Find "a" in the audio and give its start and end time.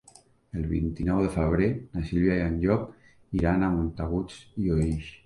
3.69-3.71